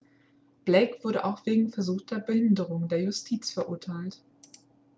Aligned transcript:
blake 0.65 1.03
wurde 1.03 1.25
auch 1.25 1.45
wegen 1.45 1.69
versuchter 1.69 2.17
behinderung 2.19 2.87
der 2.87 3.03
justiz 3.03 3.51
verurteilt 3.51 4.19